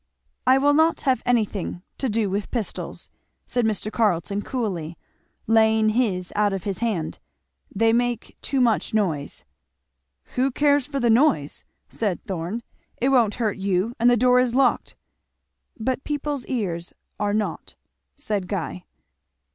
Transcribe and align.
"I 0.47 0.57
will 0.57 0.73
not 0.73 1.01
have 1.01 1.21
anything 1.27 1.83
to 1.99 2.09
do 2.09 2.27
with 2.27 2.49
pistols," 2.49 3.07
said 3.45 3.65
Mr. 3.65 3.91
Carleton 3.91 4.41
coolly, 4.41 4.97
laying 5.45 5.89
his 5.89 6.33
out 6.35 6.53
of 6.53 6.63
his 6.63 6.79
hand; 6.79 7.19
"they 7.69 7.93
make 7.93 8.35
too 8.41 8.59
much 8.61 8.95
noise." 8.95 9.45
"Who 10.33 10.49
cares 10.49 10.87
for 10.87 10.99
the 10.99 11.11
noise?" 11.11 11.63
said 11.87 12.23
Thorn. 12.23 12.63
"It 12.97 13.09
won't 13.09 13.35
hurt 13.35 13.57
you; 13.59 13.93
and 13.99 14.09
the 14.09 14.17
door 14.17 14.39
is 14.39 14.55
locked." 14.55 14.95
"But 15.79 16.03
people's 16.03 16.47
ears 16.47 16.93
are 17.19 17.35
not," 17.35 17.75
said 18.15 18.47
Guy. 18.47 18.85